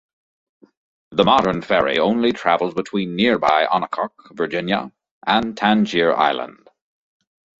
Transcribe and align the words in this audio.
The 1.11 1.23
modern 1.23 1.61
ferry 1.61 1.99
only 1.99 2.31
travels 2.33 2.73
between 2.73 3.15
nearby 3.15 3.67
Onancock, 3.67 4.35
Virginia 4.35 4.91
and 5.27 5.55
Tangier 5.55 6.11
Island. 6.15 6.67